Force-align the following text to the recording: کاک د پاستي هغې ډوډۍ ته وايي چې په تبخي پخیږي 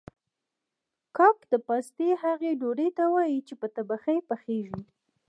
کاک 1.17 1.37
د 1.51 1.53
پاستي 1.67 2.09
هغې 2.23 2.51
ډوډۍ 2.59 2.89
ته 2.97 3.03
وايي 3.13 3.39
چې 3.47 3.53
په 3.61 3.67
تبخي 3.75 4.17
پخیږي 4.29 4.81